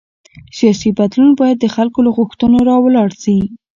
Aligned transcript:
سیاسي 0.57 0.89
بدلون 0.99 1.29
باید 1.39 1.57
د 1.59 1.65
خلکو 1.75 1.99
له 2.05 2.11
غوښتنو 2.17 2.57
راولاړ 2.69 3.09
شي 3.21 3.37